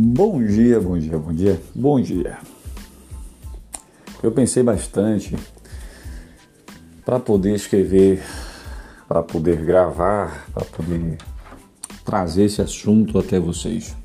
Bom 0.00 0.40
dia, 0.46 0.78
bom 0.78 0.96
dia, 0.96 1.18
bom 1.18 1.32
dia, 1.32 1.60
bom 1.74 2.00
dia. 2.00 2.38
Eu 4.22 4.30
pensei 4.30 4.62
bastante 4.62 5.36
para 7.04 7.18
poder 7.18 7.56
escrever, 7.56 8.22
para 9.08 9.24
poder 9.24 9.64
gravar, 9.64 10.46
para 10.54 10.64
poder 10.66 11.18
trazer 12.04 12.44
esse 12.44 12.62
assunto 12.62 13.18
até 13.18 13.40
vocês. 13.40 13.96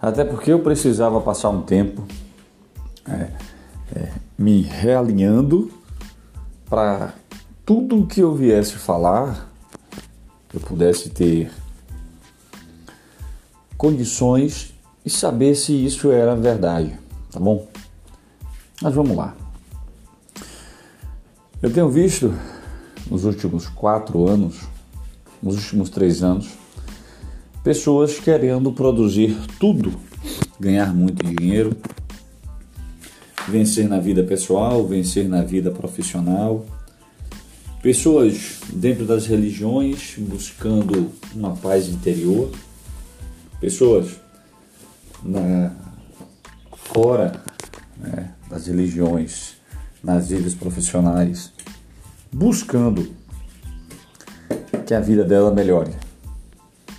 Até 0.00 0.24
porque 0.24 0.50
eu 0.50 0.60
precisava 0.60 1.20
passar 1.20 1.50
um 1.50 1.60
tempo 1.60 2.02
é, 3.06 3.28
é, 3.94 4.12
me 4.38 4.62
realinhando 4.62 5.70
para 6.70 7.12
tudo 7.66 8.06
que 8.06 8.20
eu 8.20 8.34
viesse 8.34 8.76
falar 8.76 9.52
eu 10.54 10.60
pudesse 10.60 11.10
ter 11.10 11.52
condições 13.76 14.74
e 15.06 15.10
saber 15.10 15.54
se 15.54 15.72
isso 15.72 16.10
era 16.10 16.34
verdade, 16.34 16.98
tá 17.30 17.38
bom? 17.38 17.68
Mas 18.82 18.92
vamos 18.92 19.16
lá. 19.16 19.36
Eu 21.62 21.72
tenho 21.72 21.88
visto 21.88 22.34
nos 23.08 23.24
últimos 23.24 23.68
quatro 23.68 24.26
anos, 24.26 24.62
nos 25.40 25.54
últimos 25.54 25.90
três 25.90 26.24
anos, 26.24 26.48
pessoas 27.62 28.18
querendo 28.18 28.72
produzir 28.72 29.36
tudo, 29.60 29.92
ganhar 30.58 30.92
muito 30.92 31.24
dinheiro, 31.24 31.76
vencer 33.48 33.88
na 33.88 34.00
vida 34.00 34.24
pessoal, 34.24 34.84
vencer 34.88 35.28
na 35.28 35.42
vida 35.42 35.70
profissional. 35.70 36.66
Pessoas 37.80 38.58
dentro 38.72 39.04
das 39.04 39.26
religiões 39.26 40.16
buscando 40.18 41.12
uma 41.32 41.54
paz 41.54 41.88
interior. 41.88 42.50
Pessoas 43.60 44.16
na, 45.22 45.72
fora 46.96 47.42
né, 47.96 48.32
das 48.48 48.66
religiões, 48.66 49.56
nas 50.02 50.28
vidas 50.28 50.54
profissionais, 50.54 51.52
buscando 52.32 53.14
que 54.86 54.94
a 54.94 55.00
vida 55.00 55.24
dela 55.24 55.52
melhore. 55.52 55.92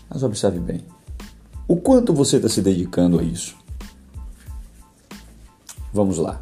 Mas 0.10 0.24
observe 0.24 0.60
bem, 0.60 0.82
o 1.68 1.78
quanto 1.78 2.14
você 2.14 2.38
está 2.38 2.50
se 2.50 2.62
dedicando 2.62 3.20
a 3.20 3.24
isso? 3.24 3.56
Vamos 5.94 6.18
lá. 6.18 6.40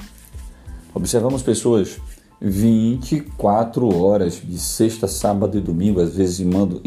Observamos 0.93 1.43
pessoas 1.43 1.99
24 2.41 3.95
horas 3.95 4.41
de 4.43 4.57
sexta, 4.57 5.07
sábado 5.07 5.57
e 5.57 5.61
domingo, 5.61 6.01
às 6.01 6.15
vezes 6.15 6.45
mando, 6.45 6.81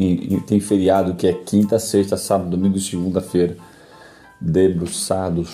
tem 0.47 0.61
feriado 0.61 1.15
que 1.15 1.27
é 1.27 1.33
quinta, 1.33 1.79
sexta, 1.79 2.17
sábado, 2.17 2.51
domingo 2.51 2.77
e 2.77 2.81
segunda-feira 2.81 3.57
debruçados 4.41 5.51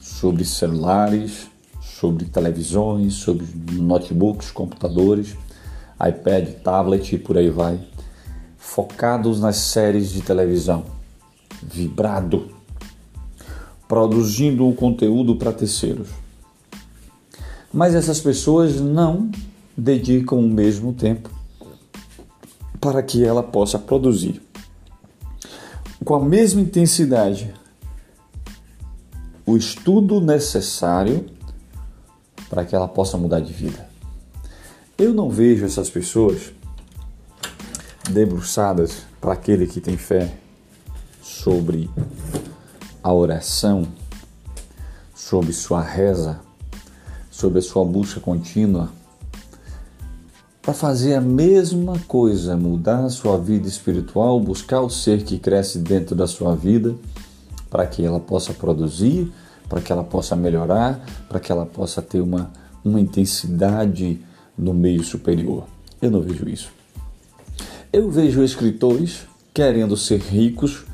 sobre 0.00 0.44
celulares, 0.44 1.48
sobre 1.80 2.26
televisões, 2.26 3.14
sobre 3.14 3.46
notebooks, 3.72 4.50
computadores, 4.50 5.36
iPad, 5.94 6.48
tablet 6.62 7.14
e 7.14 7.18
por 7.18 7.36
aí 7.36 7.50
vai, 7.50 7.80
focados 8.56 9.40
nas 9.40 9.56
séries 9.56 10.10
de 10.10 10.22
televisão, 10.22 10.84
vibrado, 11.62 12.50
produzindo 13.88 14.68
o 14.68 14.74
conteúdo 14.74 15.34
para 15.36 15.52
terceiros. 15.52 16.08
Mas 17.72 17.94
essas 17.94 18.20
pessoas 18.20 18.80
não 18.80 19.30
dedicam 19.76 20.38
o 20.38 20.48
mesmo 20.48 20.92
tempo 20.92 21.30
para 22.80 23.02
que 23.02 23.24
ela 23.24 23.42
possa 23.42 23.78
produzir. 23.78 24.40
Com 26.04 26.14
a 26.14 26.24
mesma 26.24 26.60
intensidade 26.60 27.52
o 29.48 29.56
estudo 29.56 30.20
necessário 30.20 31.24
para 32.50 32.66
que 32.66 32.76
ela 32.76 32.86
possa 32.86 33.16
mudar 33.16 33.40
de 33.40 33.50
vida. 33.50 33.88
Eu 34.98 35.14
não 35.14 35.30
vejo 35.30 35.64
essas 35.64 35.88
pessoas 35.88 36.52
debruçadas 38.10 39.04
para 39.18 39.32
aquele 39.32 39.66
que 39.66 39.80
tem 39.80 39.96
fé 39.96 40.34
sobre 41.22 41.88
a 43.02 43.10
oração, 43.10 43.88
sobre 45.14 45.54
sua 45.54 45.80
reza, 45.80 46.40
sobre 47.30 47.60
a 47.60 47.62
sua 47.62 47.86
busca 47.86 48.20
contínua, 48.20 48.90
para 50.60 50.74
fazer 50.74 51.14
a 51.14 51.22
mesma 51.22 51.98
coisa, 52.00 52.54
mudar 52.54 53.02
a 53.02 53.08
sua 53.08 53.38
vida 53.38 53.66
espiritual, 53.66 54.38
buscar 54.38 54.82
o 54.82 54.90
ser 54.90 55.24
que 55.24 55.38
cresce 55.38 55.78
dentro 55.78 56.14
da 56.14 56.26
sua 56.26 56.54
vida 56.54 56.94
para 57.70 57.86
que 57.86 58.04
ela 58.04 58.20
possa 58.20 58.52
produzir, 58.52 59.32
para 59.68 59.80
que 59.80 59.92
ela 59.92 60.04
possa 60.04 60.34
melhorar, 60.34 61.04
para 61.28 61.38
que 61.38 61.52
ela 61.52 61.66
possa 61.66 62.00
ter 62.00 62.20
uma, 62.20 62.50
uma 62.84 63.00
intensidade 63.00 64.20
no 64.56 64.72
meio 64.72 65.02
superior. 65.04 65.64
Eu 66.00 66.10
não 66.10 66.20
vejo 66.20 66.48
isso. 66.48 66.70
Eu 67.92 68.10
vejo 68.10 68.42
escritores 68.42 69.26
querendo 69.52 69.96
ser 69.96 70.20
ricos, 70.20 70.84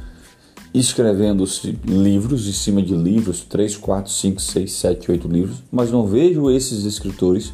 escrevendo 0.72 1.44
livros 1.84 2.48
em 2.48 2.52
cima 2.52 2.82
de 2.82 2.94
livros, 2.94 3.42
3, 3.42 3.76
4, 3.76 4.10
5, 4.10 4.40
6, 4.40 4.72
7, 4.72 5.10
8 5.10 5.28
livros, 5.28 5.62
mas 5.70 5.90
não 5.90 6.06
vejo 6.06 6.50
esses 6.50 6.84
escritores 6.84 7.52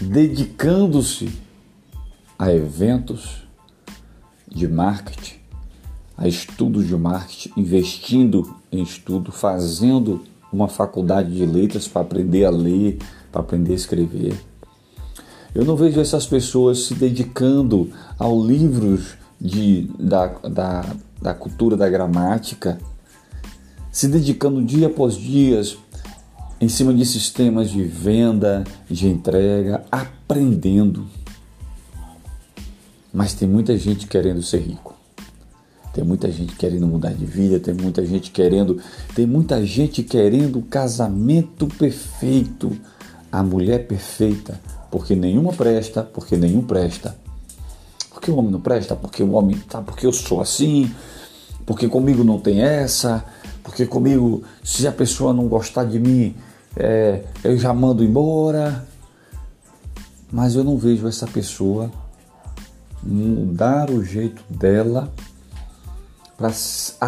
dedicando-se 0.00 1.30
a 2.38 2.52
eventos 2.52 3.42
de 4.48 4.66
marketing, 4.66 5.39
a 6.20 6.28
estudos 6.28 6.86
de 6.86 6.94
marketing, 6.94 7.50
investindo 7.56 8.54
em 8.70 8.82
estudo, 8.82 9.32
fazendo 9.32 10.20
uma 10.52 10.68
faculdade 10.68 11.34
de 11.34 11.46
letras 11.46 11.88
para 11.88 12.02
aprender 12.02 12.44
a 12.44 12.50
ler, 12.50 12.98
para 13.32 13.40
aprender 13.40 13.72
a 13.72 13.76
escrever. 13.76 14.38
Eu 15.54 15.64
não 15.64 15.74
vejo 15.74 15.98
essas 15.98 16.26
pessoas 16.26 16.84
se 16.84 16.94
dedicando 16.94 17.90
ao 18.18 18.44
livros 18.44 19.14
de, 19.40 19.90
da, 19.98 20.26
da, 20.26 20.94
da 21.20 21.32
cultura 21.32 21.74
da 21.76 21.88
gramática, 21.88 22.78
se 23.90 24.06
dedicando 24.06 24.62
dia 24.62 24.88
após 24.88 25.14
dia 25.14 25.62
em 26.60 26.68
cima 26.68 26.92
de 26.92 27.06
sistemas 27.06 27.70
de 27.70 27.82
venda, 27.82 28.62
de 28.88 29.08
entrega, 29.08 29.82
aprendendo. 29.90 31.06
Mas 33.10 33.32
tem 33.32 33.48
muita 33.48 33.76
gente 33.78 34.06
querendo 34.06 34.42
ser 34.42 34.58
rico. 34.58 34.89
Tem 35.92 36.04
muita 36.04 36.30
gente 36.30 36.54
querendo 36.54 36.86
mudar 36.86 37.12
de 37.12 37.24
vida, 37.24 37.58
tem 37.58 37.74
muita 37.74 38.04
gente 38.06 38.30
querendo, 38.30 38.80
tem 39.14 39.26
muita 39.26 39.64
gente 39.64 40.02
querendo 40.02 40.60
o 40.60 40.62
casamento 40.62 41.66
perfeito, 41.66 42.76
a 43.30 43.42
mulher 43.42 43.86
perfeita, 43.86 44.60
porque 44.90 45.16
nenhuma 45.16 45.52
presta, 45.52 46.02
porque 46.02 46.36
nenhum 46.36 46.62
presta. 46.62 47.16
Porque 48.10 48.30
o 48.30 48.36
homem 48.36 48.52
não 48.52 48.60
presta, 48.60 48.94
porque 48.94 49.22
o 49.22 49.32
homem 49.32 49.56
tá, 49.68 49.80
porque 49.82 50.06
eu 50.06 50.12
sou 50.12 50.40
assim, 50.40 50.92
porque 51.66 51.88
comigo 51.88 52.22
não 52.22 52.38
tem 52.38 52.60
essa, 52.60 53.24
porque 53.62 53.86
comigo, 53.86 54.42
se 54.62 54.86
a 54.86 54.92
pessoa 54.92 55.32
não 55.32 55.48
gostar 55.48 55.84
de 55.84 55.98
mim, 55.98 56.34
é, 56.76 57.24
eu 57.42 57.58
já 57.58 57.72
mando 57.72 58.04
embora. 58.04 58.86
Mas 60.32 60.54
eu 60.54 60.62
não 60.62 60.76
vejo 60.76 61.08
essa 61.08 61.26
pessoa 61.26 61.90
mudar 63.02 63.90
o 63.90 64.04
jeito 64.04 64.42
dela 64.48 65.12
para 66.40 66.50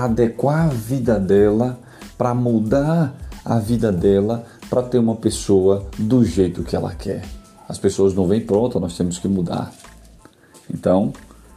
adequar 0.05 0.67
a 0.67 0.69
vida 0.69 1.19
dela, 1.19 1.81
para 2.19 2.35
mudar 2.35 3.17
a 3.43 3.59
vida 3.59 3.91
dela, 3.91 4.45
para 4.69 4.83
ter 4.83 4.99
uma 4.99 5.17
pessoa 5.17 5.89
do 5.99 6.23
jeito 6.23 6.63
que 6.63 6.77
ela 6.77 6.95
quer. 6.95 7.25
As 7.67 7.79
pessoas 7.79 8.13
não 8.13 8.29
vêm 8.29 8.43
prontas, 8.43 8.79
nós 8.79 8.95
temos 8.95 9.19
que 9.19 9.27
mudar. 9.27 9.73
Então, 10.71 11.15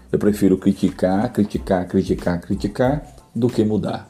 eu 0.10 0.18
prefiro 0.18 0.58
criticar, 0.58 1.30
criticar, 1.34 1.86
criticar, 1.86 2.40
criticar 2.40 3.14
do 3.36 3.50
que 3.50 3.66
mudar. 3.66 4.10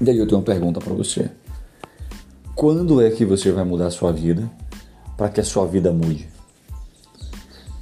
E 0.00 0.08
aí 0.08 0.16
eu 0.16 0.24
tenho 0.24 0.38
uma 0.38 0.44
pergunta 0.44 0.78
para 0.78 0.94
você. 0.94 1.28
Quando 2.54 3.02
é 3.02 3.10
que 3.10 3.24
você 3.24 3.50
vai 3.50 3.64
mudar 3.64 3.88
a 3.88 3.90
sua 3.90 4.12
vida 4.12 4.48
para 5.16 5.28
que 5.28 5.40
a 5.40 5.44
sua 5.44 5.66
vida 5.66 5.90
mude? 5.90 6.28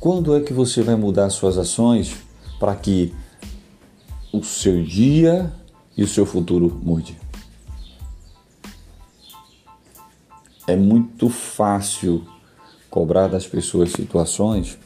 Quando 0.01 0.35
é 0.35 0.41
que 0.41 0.55
você 0.55 0.81
vai 0.81 0.97
mudar 0.97 1.29
suas 1.29 1.59
ações 1.59 2.17
para 2.59 2.75
que 2.75 3.15
o 4.37 4.43
seu 4.43 4.83
dia 4.83 5.53
e 5.97 6.03
o 6.03 6.09
seu 6.09 6.27
futuro 6.27 6.81
mude. 6.83 7.17
É 10.67 10.75
muito 10.75 11.29
fácil 11.29 12.25
cobrar 12.91 13.29
das 13.29 13.47
pessoas 13.47 13.93
situações 13.93 14.77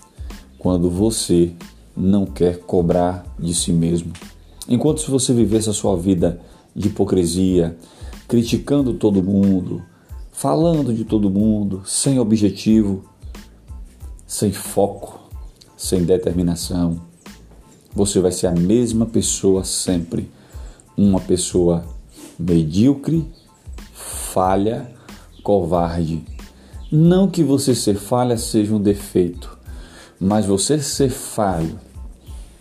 quando 0.59 0.91
você 0.91 1.53
não 1.97 2.27
quer 2.27 2.59
cobrar 2.59 3.25
de 3.39 3.55
si 3.55 3.73
mesmo. 3.73 4.12
Enquanto 4.69 5.00
se 5.00 5.11
você 5.11 5.33
vivesse 5.33 5.71
a 5.71 5.73
sua 5.73 5.97
vida 5.97 6.39
de 6.77 6.89
hipocrisia, 6.89 7.75
criticando 8.27 8.93
todo 8.93 9.23
mundo, 9.23 9.83
falando 10.31 10.93
de 10.93 11.05
todo 11.05 11.31
mundo, 11.31 11.83
sem 11.87 12.19
objetivo, 12.19 13.03
sem 14.27 14.53
foco, 14.53 15.21
sem 15.75 16.05
determinação, 16.05 17.07
você 17.94 18.20
vai 18.20 18.32
ser 18.32 18.46
a 18.46 18.52
mesma 18.52 19.06
pessoa 19.06 19.64
sempre. 19.64 20.31
uma 20.96 21.20
pessoa 21.20 21.85
medíocre, 22.37 23.25
falha, 23.93 24.90
covarde. 25.44 26.25
Não 26.90 27.29
que 27.29 27.44
você 27.44 27.73
ser 27.75 27.94
falha 27.94 28.37
seja 28.37 28.75
um 28.75 28.81
defeito, 28.81 29.56
mas 30.19 30.44
você 30.44 30.81
ser 30.81 31.11
falho 31.11 31.79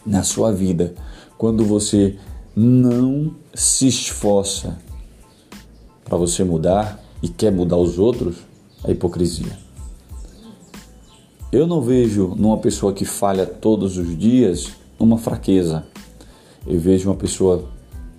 na 0.06 0.22
sua 0.22 0.52
vida 0.52 0.94
quando 1.38 1.66
você 1.66 2.18
não 2.56 3.36
se 3.54 3.88
esforça 3.88 4.78
para 6.04 6.18
você 6.18 6.44
mudar 6.44 7.04
e 7.22 7.28
quer 7.28 7.52
mudar 7.52 7.78
os 7.78 8.00
outros, 8.00 8.38
é 8.84 8.92
hipocrisia. 8.92 9.58
Eu 11.52 11.66
não 11.66 11.82
vejo 11.82 12.36
numa 12.36 12.58
pessoa 12.58 12.94
que 12.94 13.06
falha 13.06 13.46
todos 13.46 13.98
os 13.98 14.18
dias 14.18 14.74
uma 15.00 15.18
fraqueza. 15.18 15.86
Eu 16.66 16.80
vejo 16.80 17.10
uma 17.10 17.16
pessoa 17.16 17.70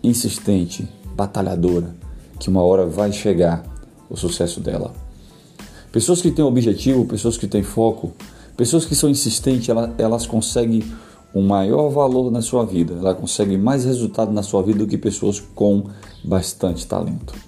insistente, 0.03 0.89
batalhadora, 1.15 1.95
que 2.39 2.49
uma 2.49 2.63
hora 2.63 2.87
vai 2.87 3.13
chegar 3.13 3.65
o 4.09 4.17
sucesso 4.17 4.61
dela. 4.61 4.93
Pessoas 5.91 6.21
que 6.21 6.31
têm 6.31 6.45
objetivo, 6.45 7.05
pessoas 7.05 7.37
que 7.37 7.47
têm 7.47 7.63
foco, 7.63 8.13
pessoas 8.57 8.85
que 8.85 8.95
são 8.95 9.09
insistentes, 9.09 9.69
elas, 9.69 9.91
elas 9.99 10.27
conseguem 10.27 10.83
um 11.35 11.43
maior 11.43 11.91
valor 11.91 12.31
na 12.31 12.41
sua 12.41 12.65
vida, 12.65 12.95
elas 12.95 13.19
conseguem 13.19 13.59
mais 13.59 13.85
resultado 13.85 14.33
na 14.33 14.43
sua 14.43 14.63
vida 14.63 14.79
do 14.79 14.87
que 14.87 14.97
pessoas 14.97 15.41
com 15.55 15.85
bastante 16.25 16.87
talento. 16.87 17.48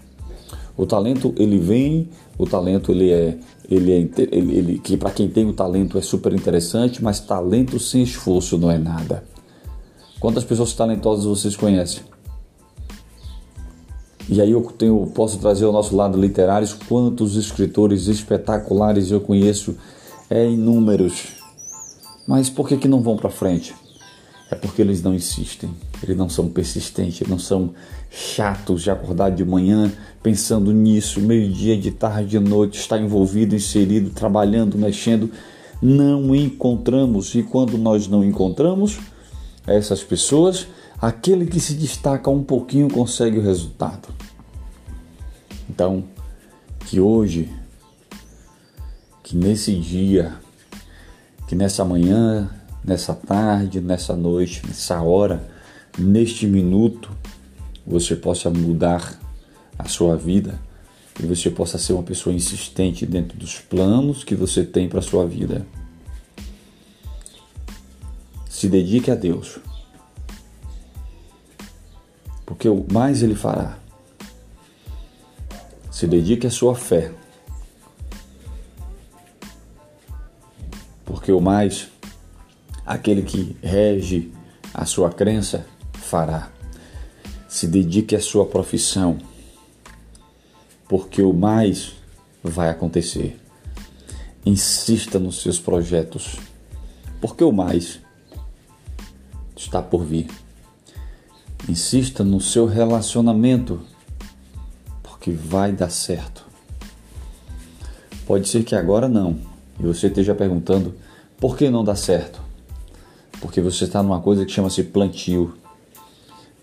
O 0.81 0.87
talento 0.87 1.35
ele 1.37 1.59
vem, 1.59 2.09
o 2.39 2.47
talento 2.47 2.91
ele 2.91 3.11
é 3.11 3.37
ele 3.71 3.93
é 3.93 3.97
ele, 4.33 4.57
ele 4.57 4.79
que 4.79 4.97
para 4.97 5.11
quem 5.11 5.29
tem 5.29 5.47
o 5.47 5.53
talento 5.53 5.99
é 5.99 6.01
super 6.01 6.33
interessante, 6.33 7.05
mas 7.05 7.21
talento 7.21 7.79
sem 7.79 8.03
esforço 8.03 8.57
não 8.57 8.71
é 8.71 8.79
nada. 8.79 9.23
Quantas 10.19 10.43
pessoas 10.43 10.73
talentosas 10.73 11.27
vocês 11.27 11.55
conhecem? 11.55 12.03
E 14.27 14.41
aí 14.41 14.53
eu 14.53 14.63
tenho, 14.63 15.07
posso 15.15 15.39
trazer 15.39 15.67
ao 15.67 15.73
nosso 15.73 15.95
lado 15.95 16.19
literário 16.19 16.67
quantos 16.89 17.37
escritores 17.37 18.07
espetaculares 18.07 19.11
eu 19.11 19.21
conheço, 19.21 19.77
é 20.31 20.49
inúmeros. 20.49 21.27
Mas 22.27 22.49
por 22.49 22.67
que, 22.67 22.79
que 22.79 22.89
não 22.89 23.03
vão 23.03 23.19
para 23.19 23.29
frente? 23.29 23.75
É 24.51 24.57
porque 24.57 24.83
eles 24.83 25.01
não 25.03 25.15
insistem, 25.15 25.71
eles 26.03 26.17
não 26.17 26.29
são 26.29 26.49
persistentes, 26.49 27.29
não 27.29 27.39
são 27.39 27.73
chatos 28.11 28.83
de 28.83 28.91
acordar 28.91 29.31
de 29.31 29.45
manhã 29.45 29.93
pensando 30.23 30.73
nisso, 30.73 31.21
meio-dia, 31.21 31.79
de 31.79 31.93
tarde, 31.93 32.31
de 32.31 32.41
noite, 32.41 32.79
estar 32.79 33.01
envolvido, 33.01 33.55
inserido, 33.55 34.11
trabalhando, 34.11 34.77
mexendo. 34.77 35.31
Não 35.81 36.35
encontramos, 36.35 37.35
e 37.35 37.43
quando 37.43 37.79
nós 37.79 38.09
não 38.09 38.25
encontramos 38.25 38.99
essas 39.67 40.03
pessoas, 40.03 40.67
aquele 41.01 41.47
que 41.47 41.61
se 41.61 41.75
destaca 41.75 42.29
um 42.29 42.43
pouquinho 42.43 42.91
consegue 42.91 43.39
o 43.39 43.43
resultado. 43.43 44.09
Então, 45.69 46.05
que 46.87 47.01
hoje, 47.01 47.49
que 49.23 49.37
nesse 49.37 49.75
dia, 49.77 50.35
que 51.47 51.55
nessa 51.55 51.85
manhã, 51.85 52.51
nessa 52.85 53.15
tarde, 53.15 53.81
nessa 53.81 54.17
noite, 54.17 54.63
nessa 54.67 55.01
hora, 55.03 55.43
neste 55.99 56.47
minuto, 56.47 57.11
você 57.87 58.15
possa 58.17 58.51
mudar 58.51 59.19
a 59.79 59.89
sua 59.89 60.17
vida 60.17 60.59
e 61.23 61.27
você 61.27 61.51
possa 61.51 61.79
ser 61.79 61.93
uma 61.93 62.03
pessoa 62.03 62.35
insistente 62.35 63.05
dentro 63.05 63.37
dos 63.39 63.59
planos 63.59 64.25
que 64.25 64.35
você 64.35 64.65
tem 64.65 64.89
para 64.89 65.01
a 65.01 65.03
sua 65.03 65.27
vida. 65.27 65.67
Se 68.49 68.69
dedique 68.69 69.11
a 69.11 69.15
Deus 69.15 69.59
porque 72.61 72.69
o 72.69 72.85
mais 72.93 73.23
ele 73.23 73.37
fará. 73.37 73.79
Se 75.89 76.07
dedique 76.07 76.47
à 76.47 76.51
sua 76.51 76.75
fé, 76.75 77.13
porque 81.07 81.31
o 81.31 81.41
mais 81.41 81.89
aquele 82.91 83.23
que 83.23 83.57
rege 83.63 84.33
a 84.75 84.85
sua 84.85 85.11
crença 85.11 85.65
fará. 85.93 86.51
Se 87.49 87.69
dedique 87.69 88.17
à 88.17 88.21
sua 88.21 88.45
profissão, 88.45 89.17
porque 90.89 91.23
o 91.23 91.33
mais 91.33 91.93
vai 92.43 92.69
acontecer. 92.69 93.41
Insista 94.45 95.21
nos 95.21 95.41
seus 95.41 95.61
projetos, 95.61 96.35
porque 97.21 97.45
o 97.45 97.53
mais 97.53 98.01
está 99.57 99.81
por 99.81 100.05
vir. 100.05 100.27
Insista 101.69 102.25
no 102.25 102.41
seu 102.41 102.67
relacionamento, 102.67 103.81
porque 105.01 105.31
vai 105.31 105.71
dar 105.71 105.91
certo. 105.91 106.45
Pode 108.27 108.49
ser 108.49 108.65
que 108.65 108.75
agora 108.75 109.09
não, 109.09 109.39
e 109.79 109.85
você 109.85 110.09
esteja 110.09 110.35
perguntando 110.35 110.97
por 111.39 111.57
que 111.57 111.71
não 111.71 111.85
dá 111.85 111.95
certo. 111.95 112.50
Porque 113.41 113.61
você 113.61 113.85
está 113.85 114.03
numa 114.03 114.21
coisa 114.21 114.45
que 114.45 114.53
chama-se 114.53 114.83
plantio. 114.85 115.55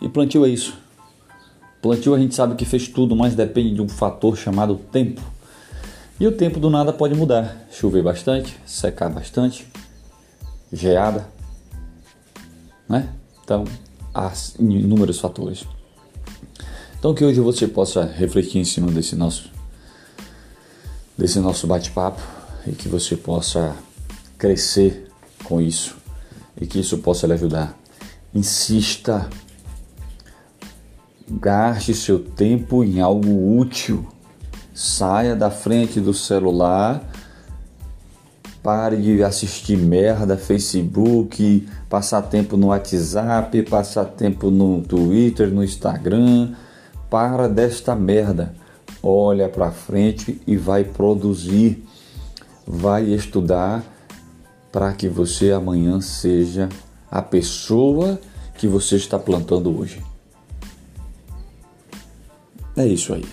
E 0.01 0.07
plantio 0.07 0.45
é 0.45 0.49
isso. 0.49 0.77
Plantio 1.81 2.13
a 2.13 2.19
gente 2.19 2.35
sabe 2.35 2.55
que 2.55 2.65
fez 2.65 2.87
tudo, 2.87 3.15
mas 3.15 3.35
depende 3.35 3.73
de 3.73 3.81
um 3.81 3.89
fator 3.89 4.37
chamado 4.37 4.75
tempo. 4.75 5.21
E 6.19 6.25
o 6.25 6.31
tempo 6.31 6.59
do 6.59 6.69
nada 6.69 6.91
pode 6.91 7.15
mudar. 7.15 7.67
Chover 7.71 8.03
bastante, 8.03 8.57
secar 8.65 9.09
bastante, 9.09 9.67
geada, 10.71 11.27
né? 12.89 13.09
Então, 13.43 13.65
há 14.13 14.31
inúmeros 14.59 15.19
fatores. 15.19 15.65
Então 16.99 17.13
que 17.13 17.23
hoje 17.23 17.39
você 17.39 17.67
possa 17.67 18.03
refletir 18.03 18.59
em 18.59 18.65
cima 18.65 18.91
desse 18.91 19.15
nosso 19.15 19.51
desse 21.15 21.39
nosso 21.39 21.67
bate-papo 21.67 22.21
e 22.65 22.71
que 22.71 22.87
você 22.87 23.15
possa 23.15 23.75
crescer 24.37 25.07
com 25.43 25.61
isso 25.61 25.96
e 26.59 26.67
que 26.67 26.79
isso 26.79 26.97
possa 26.99 27.27
lhe 27.27 27.33
ajudar. 27.33 27.77
Insista, 28.33 29.29
gaste 31.29 31.93
seu 31.93 32.19
tempo 32.19 32.83
em 32.83 33.01
algo 33.01 33.57
útil. 33.57 34.07
Saia 34.73 35.35
da 35.35 35.49
frente 35.49 35.99
do 35.99 36.13
celular 36.13 37.03
Pare 38.67 38.97
de 38.97 39.23
assistir 39.23 39.77
merda, 39.77 40.35
Facebook, 40.35 41.65
passar 41.87 42.23
tempo 42.23 42.57
no 42.57 42.67
WhatsApp, 42.67 43.61
passar 43.63 44.03
tempo 44.03 44.51
no 44.51 44.81
Twitter, 44.81 45.47
no 45.49 45.63
Instagram. 45.63 46.53
Para 47.09 47.47
desta 47.47 47.95
merda. 47.95 48.53
Olha 49.01 49.47
para 49.47 49.71
frente 49.71 50.41
e 50.45 50.57
vai 50.57 50.83
produzir, 50.83 51.81
vai 52.67 53.05
estudar 53.05 53.85
para 54.71 54.93
que 54.93 55.07
você 55.07 55.51
amanhã 55.51 56.01
seja 56.01 56.69
a 57.09 57.21
pessoa 57.21 58.19
que 58.57 58.67
você 58.67 58.95
está 58.95 59.17
plantando 59.17 59.77
hoje. 59.77 60.03
É 62.75 62.85
isso 62.85 63.13
aí. 63.13 63.25